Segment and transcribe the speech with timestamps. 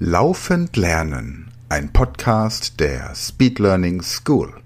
[0.00, 4.62] Laufend Lernen, ein Podcast der Speed Learning School.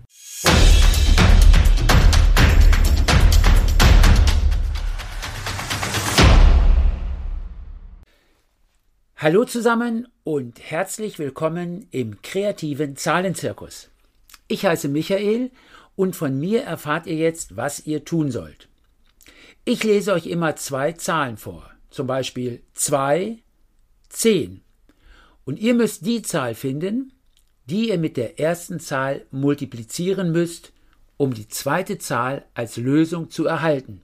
[9.17, 13.89] Hallo zusammen und herzlich willkommen im kreativen Zahlenzirkus.
[14.49, 15.51] Ich heiße Michael
[15.97, 18.69] und von mir erfahrt ihr jetzt, was ihr tun sollt.
[19.65, 23.39] Ich lese euch immer zwei Zahlen vor, zum Beispiel 2,
[24.11, 24.61] 10
[25.45, 27.13] und ihr müsst die Zahl finden,
[27.67, 30.73] die ihr mit der ersten Zahl multiplizieren müsst,
[31.17, 34.03] um die zweite Zahl als Lösung zu erhalten.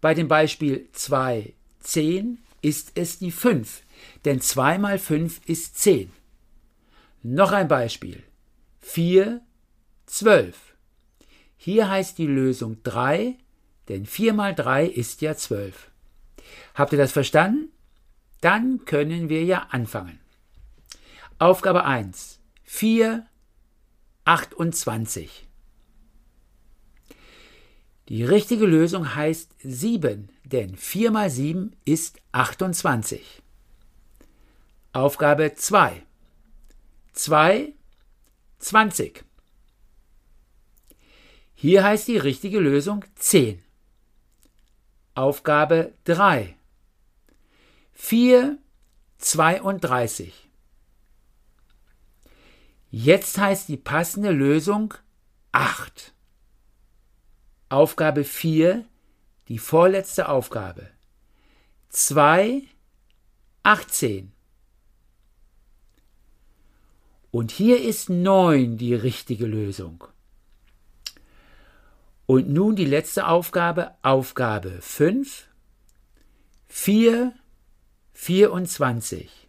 [0.00, 3.82] Bei dem Beispiel 2, 10 ist es die 5,
[4.24, 6.10] denn 2 mal 5 ist 10.
[7.22, 8.22] Noch ein Beispiel.
[8.80, 9.40] 4,
[10.06, 10.56] 12.
[11.56, 13.36] Hier heißt die Lösung 3,
[13.88, 15.90] denn 4 mal 3 ist ja 12.
[16.74, 17.70] Habt ihr das verstanden?
[18.40, 20.21] Dann können wir ja anfangen.
[21.42, 22.38] Aufgabe 1.
[22.62, 23.26] 4,
[24.24, 25.48] 28.
[28.08, 33.42] Die richtige Lösung heißt 7, denn 4 mal 7 ist 28.
[34.92, 36.06] Aufgabe 2.
[37.12, 37.74] 2,
[38.60, 39.24] 20.
[41.54, 43.60] Hier heißt die richtige Lösung 10.
[45.16, 46.54] Aufgabe 3.
[47.94, 48.58] 4,
[49.18, 50.51] 32.
[52.94, 54.92] Jetzt heißt die passende Lösung
[55.52, 56.12] 8.
[57.70, 58.84] Aufgabe 4,
[59.48, 60.90] die vorletzte Aufgabe.
[61.88, 62.64] 2,
[63.62, 64.34] 18.
[67.30, 70.04] Und hier ist 9 die richtige Lösung.
[72.26, 75.48] Und nun die letzte Aufgabe, Aufgabe 5,
[76.68, 77.32] 4,
[78.12, 79.41] 24.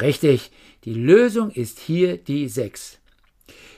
[0.00, 0.50] Richtig,
[0.84, 2.98] die Lösung ist hier die 6.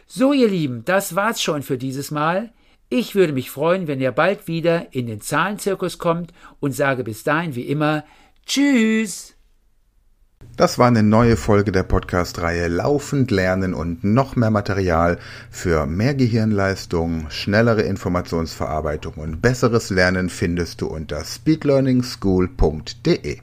[0.06, 2.52] So, ihr Lieben, das war's schon für dieses Mal.
[2.88, 7.24] Ich würde mich freuen, wenn ihr bald wieder in den Zahlenzirkus kommt und sage bis
[7.24, 8.04] dahin wie immer
[8.46, 9.34] Tschüss.
[10.56, 15.18] Das war eine neue Folge der Podcast-Reihe Laufend Lernen und noch mehr Material
[15.50, 23.40] für mehr Gehirnleistung, schnellere Informationsverarbeitung und besseres Lernen findest du unter speedlearningschool.de.